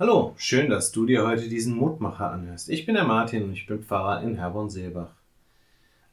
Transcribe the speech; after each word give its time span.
Hallo, 0.00 0.32
schön, 0.36 0.70
dass 0.70 0.92
du 0.92 1.06
dir 1.06 1.26
heute 1.26 1.48
diesen 1.48 1.74
Mutmacher 1.74 2.30
anhörst. 2.30 2.68
Ich 2.68 2.86
bin 2.86 2.94
der 2.94 3.02
Martin 3.02 3.42
und 3.42 3.52
ich 3.54 3.66
bin 3.66 3.82
Pfarrer 3.82 4.22
in 4.22 4.36
Herborn-Seelbach. 4.36 5.10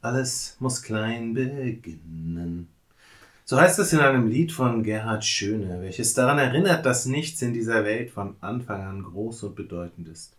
Alles 0.01 0.58
muss 0.59 0.81
klein 0.81 1.35
beginnen. 1.35 2.67
So 3.43 3.59
heißt 3.59 3.77
es 3.77 3.93
in 3.93 4.00
einem 4.00 4.27
Lied 4.27 4.51
von 4.51 4.82
Gerhard 4.82 5.24
Schöne, 5.24 5.83
welches 5.83 6.16
daran 6.16 6.40
erinnert, 6.40 6.83
dass 6.83 7.06
nichts 7.06 7.43
in 7.43 7.53
dieser 7.53 7.83
Welt 7.83 8.09
von 8.09 8.36
Anfang 8.41 8.82
an 8.82 9.04
groß 9.04 9.43
und 9.43 9.55
bedeutend 9.55 10.08
ist. 10.08 10.36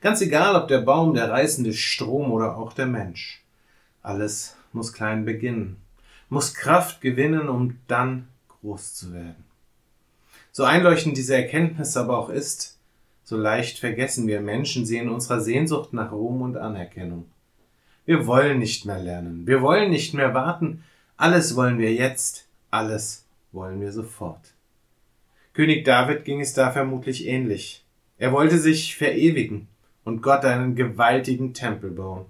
Ganz 0.00 0.20
egal, 0.20 0.56
ob 0.56 0.66
der 0.66 0.80
Baum, 0.80 1.14
der 1.14 1.30
reißende 1.30 1.74
Strom 1.74 2.32
oder 2.32 2.56
auch 2.56 2.72
der 2.72 2.86
Mensch. 2.86 3.44
Alles 4.02 4.56
muss 4.72 4.92
klein 4.92 5.24
beginnen, 5.24 5.76
muss 6.28 6.54
Kraft 6.54 7.00
gewinnen, 7.00 7.48
um 7.48 7.78
dann 7.86 8.26
groß 8.48 8.94
zu 8.94 9.12
werden. 9.12 9.53
So 10.56 10.62
einleuchtend 10.62 11.16
diese 11.16 11.34
Erkenntnis 11.34 11.96
aber 11.96 12.16
auch 12.16 12.28
ist, 12.28 12.78
so 13.24 13.36
leicht 13.36 13.80
vergessen 13.80 14.28
wir 14.28 14.40
Menschen 14.40 14.86
sie 14.86 14.98
in 14.98 15.08
unserer 15.08 15.40
Sehnsucht 15.40 15.92
nach 15.92 16.12
Ruhm 16.12 16.42
und 16.42 16.56
Anerkennung. 16.56 17.24
Wir 18.06 18.28
wollen 18.28 18.60
nicht 18.60 18.84
mehr 18.84 19.00
lernen, 19.00 19.48
wir 19.48 19.62
wollen 19.62 19.90
nicht 19.90 20.14
mehr 20.14 20.32
warten, 20.32 20.84
alles 21.16 21.56
wollen 21.56 21.78
wir 21.78 21.92
jetzt, 21.92 22.46
alles 22.70 23.26
wollen 23.50 23.80
wir 23.80 23.90
sofort. 23.90 24.52
König 25.54 25.84
David 25.84 26.24
ging 26.24 26.40
es 26.40 26.54
da 26.54 26.70
vermutlich 26.70 27.26
ähnlich. 27.26 27.84
Er 28.18 28.30
wollte 28.30 28.60
sich 28.60 28.94
verewigen 28.94 29.66
und 30.04 30.22
Gott 30.22 30.44
einen 30.44 30.76
gewaltigen 30.76 31.52
Tempel 31.52 31.90
bauen. 31.90 32.26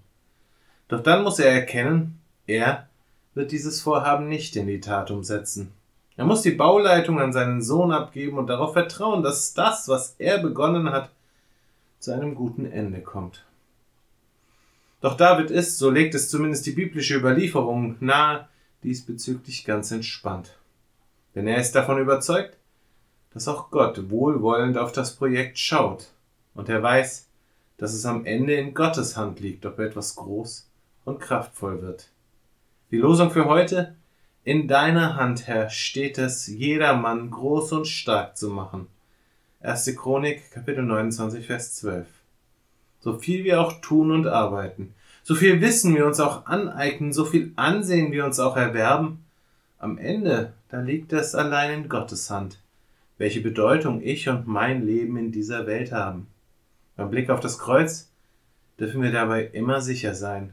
Doch 0.88 1.02
dann 1.02 1.24
muss 1.24 1.40
er 1.40 1.52
erkennen, 1.52 2.20
er 2.46 2.88
wird 3.34 3.52
dieses 3.52 3.82
Vorhaben 3.82 4.30
nicht 4.30 4.56
in 4.56 4.66
die 4.66 4.80
Tat 4.80 5.10
umsetzen. 5.10 5.72
Er 6.16 6.24
muss 6.24 6.42
die 6.42 6.52
Bauleitung 6.52 7.20
an 7.20 7.32
seinen 7.32 7.60
Sohn 7.60 7.90
abgeben 7.92 8.38
und 8.38 8.46
darauf 8.46 8.72
vertrauen, 8.72 9.22
dass 9.22 9.52
das, 9.54 9.88
was 9.88 10.14
er 10.18 10.38
begonnen 10.38 10.90
hat, 10.90 11.10
zu 11.98 12.12
einem 12.12 12.34
guten 12.34 12.70
Ende 12.70 13.00
kommt. 13.00 13.44
Doch 15.00 15.16
David 15.16 15.50
ist, 15.50 15.78
so 15.78 15.90
legt 15.90 16.14
es 16.14 16.30
zumindest 16.30 16.66
die 16.66 16.72
biblische 16.72 17.16
Überlieferung 17.16 17.96
nahe, 18.00 18.48
diesbezüglich 18.84 19.64
ganz 19.64 19.90
entspannt. 19.90 20.56
Denn 21.34 21.46
er 21.46 21.58
ist 21.58 21.72
davon 21.72 21.98
überzeugt, 21.98 22.56
dass 23.32 23.48
auch 23.48 23.70
Gott 23.70 24.10
wohlwollend 24.10 24.78
auf 24.78 24.92
das 24.92 25.16
Projekt 25.16 25.58
schaut 25.58 26.08
und 26.54 26.68
er 26.68 26.82
weiß, 26.82 27.26
dass 27.76 27.92
es 27.92 28.06
am 28.06 28.24
Ende 28.24 28.54
in 28.54 28.72
Gottes 28.72 29.16
Hand 29.16 29.40
liegt, 29.40 29.66
ob 29.66 29.78
etwas 29.80 30.14
groß 30.14 30.70
und 31.04 31.20
kraftvoll 31.20 31.82
wird. 31.82 32.08
Die 32.90 32.98
Losung 32.98 33.30
für 33.30 33.46
heute 33.46 33.96
in 34.44 34.68
deiner 34.68 35.16
Hand, 35.16 35.46
Herr, 35.46 35.70
steht 35.70 36.18
es, 36.18 36.46
jedermann 36.46 37.30
groß 37.30 37.72
und 37.72 37.86
stark 37.86 38.36
zu 38.36 38.50
machen. 38.50 38.88
1. 39.62 39.96
Chronik, 39.96 40.50
Kapitel 40.50 40.84
29, 40.84 41.46
Vers 41.46 41.74
12. 41.76 42.06
So 43.00 43.18
viel 43.18 43.44
wir 43.44 43.60
auch 43.62 43.80
tun 43.80 44.10
und 44.10 44.26
arbeiten, 44.26 44.94
so 45.22 45.34
viel 45.34 45.62
Wissen 45.62 45.96
wir 45.96 46.06
uns 46.06 46.20
auch 46.20 46.44
aneignen, 46.44 47.14
so 47.14 47.24
viel 47.24 47.52
Ansehen 47.56 48.12
wir 48.12 48.26
uns 48.26 48.38
auch 48.38 48.58
erwerben, 48.58 49.24
am 49.78 49.96
Ende, 49.96 50.52
da 50.68 50.80
liegt 50.80 51.14
es 51.14 51.34
allein 51.34 51.72
in 51.72 51.88
Gottes 51.88 52.30
Hand, 52.30 52.60
welche 53.16 53.40
Bedeutung 53.40 54.02
ich 54.02 54.28
und 54.28 54.46
mein 54.46 54.84
Leben 54.84 55.16
in 55.16 55.32
dieser 55.32 55.66
Welt 55.66 55.92
haben. 55.92 56.26
Beim 56.96 57.10
Blick 57.10 57.30
auf 57.30 57.40
das 57.40 57.58
Kreuz 57.58 58.10
dürfen 58.78 59.00
wir 59.00 59.12
dabei 59.12 59.46
immer 59.46 59.80
sicher 59.80 60.14
sein, 60.14 60.52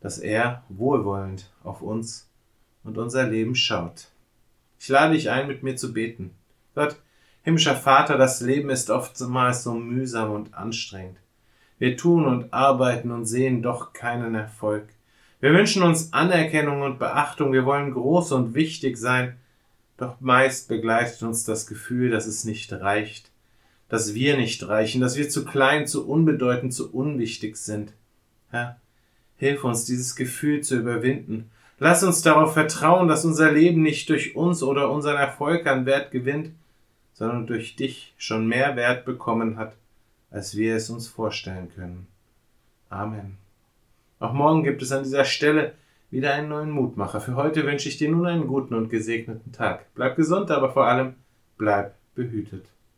dass 0.00 0.18
er 0.18 0.62
wohlwollend 0.68 1.50
auf 1.64 1.80
uns 1.80 2.27
und 2.88 2.98
unser 2.98 3.28
Leben 3.28 3.54
schaut. 3.54 4.08
Ich 4.80 4.88
lade 4.88 5.14
dich 5.14 5.30
ein, 5.30 5.46
mit 5.46 5.62
mir 5.62 5.76
zu 5.76 5.92
beten. 5.92 6.30
Gott, 6.74 6.96
himmlischer 7.42 7.76
Vater, 7.76 8.16
das 8.16 8.40
Leben 8.40 8.70
ist 8.70 8.90
oftmals 8.90 9.62
so 9.62 9.74
mühsam 9.74 10.32
und 10.32 10.54
anstrengend. 10.54 11.18
Wir 11.78 11.96
tun 11.96 12.26
und 12.26 12.52
arbeiten 12.52 13.10
und 13.10 13.26
sehen 13.26 13.62
doch 13.62 13.92
keinen 13.92 14.34
Erfolg. 14.34 14.88
Wir 15.40 15.52
wünschen 15.52 15.82
uns 15.82 16.12
Anerkennung 16.12 16.82
und 16.82 16.98
Beachtung, 16.98 17.52
wir 17.52 17.64
wollen 17.64 17.92
groß 17.92 18.32
und 18.32 18.54
wichtig 18.54 18.96
sein, 18.96 19.36
doch 19.96 20.20
meist 20.20 20.68
begleitet 20.68 21.22
uns 21.22 21.44
das 21.44 21.66
Gefühl, 21.66 22.10
dass 22.10 22.26
es 22.26 22.44
nicht 22.44 22.72
reicht, 22.72 23.30
dass 23.88 24.14
wir 24.14 24.36
nicht 24.36 24.66
reichen, 24.66 25.00
dass 25.00 25.16
wir 25.16 25.28
zu 25.28 25.44
klein, 25.44 25.86
zu 25.86 26.08
unbedeutend, 26.08 26.72
zu 26.72 26.92
unwichtig 26.92 27.56
sind. 27.56 27.92
Herr, 28.50 28.80
hilf 29.36 29.62
uns, 29.62 29.84
dieses 29.84 30.16
Gefühl 30.16 30.62
zu 30.62 30.76
überwinden 30.76 31.50
Lass 31.80 32.02
uns 32.02 32.22
darauf 32.22 32.54
vertrauen, 32.54 33.06
dass 33.06 33.24
unser 33.24 33.52
Leben 33.52 33.82
nicht 33.82 34.08
durch 34.08 34.34
uns 34.34 34.62
oder 34.62 34.90
unseren 34.90 35.16
Erfolg 35.16 35.66
an 35.66 35.86
Wert 35.86 36.10
gewinnt, 36.10 36.50
sondern 37.12 37.46
durch 37.46 37.76
dich 37.76 38.14
schon 38.16 38.46
mehr 38.46 38.74
Wert 38.76 39.04
bekommen 39.04 39.56
hat, 39.56 39.76
als 40.30 40.56
wir 40.56 40.74
es 40.74 40.90
uns 40.90 41.06
vorstellen 41.06 41.70
können. 41.74 42.08
Amen. 42.88 43.38
Auch 44.18 44.32
morgen 44.32 44.64
gibt 44.64 44.82
es 44.82 44.90
an 44.90 45.04
dieser 45.04 45.24
Stelle 45.24 45.74
wieder 46.10 46.34
einen 46.34 46.48
neuen 46.48 46.70
Mutmacher. 46.70 47.20
Für 47.20 47.36
heute 47.36 47.64
wünsche 47.64 47.88
ich 47.88 47.98
dir 47.98 48.10
nun 48.10 48.26
einen 48.26 48.46
guten 48.48 48.74
und 48.74 48.88
gesegneten 48.88 49.52
Tag. 49.52 49.86
Bleib 49.94 50.16
gesund, 50.16 50.50
aber 50.50 50.70
vor 50.70 50.86
allem 50.86 51.14
bleib 51.56 51.94
behütet. 52.14 52.64